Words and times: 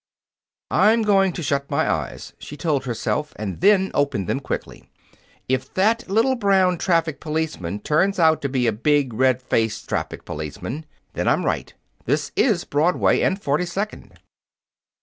"I'm 0.71 1.03
going 1.03 1.31
to 1.33 1.43
shut 1.43 1.69
my 1.69 1.87
eyes," 1.87 2.33
she 2.39 2.57
told 2.57 2.85
herself, 2.85 3.33
"and 3.35 3.61
then 3.61 3.91
open 3.93 4.25
them 4.25 4.39
quickly. 4.39 4.89
If 5.47 5.71
that 5.75 6.09
little 6.09 6.33
brown 6.33 6.79
traffic 6.79 7.19
policeman 7.19 7.81
turns 7.81 8.17
out 8.17 8.41
to 8.41 8.49
be 8.49 8.65
a 8.65 8.71
big, 8.71 9.13
red 9.13 9.43
faced 9.43 9.87
traffic 9.87 10.25
policeman, 10.25 10.87
then 11.13 11.27
I'm 11.27 11.45
right, 11.45 11.71
and 11.99 12.07
this 12.07 12.31
IS 12.35 12.63
Broadway 12.65 13.21
and 13.21 13.39
Forty 13.39 13.67
second." 13.67 14.17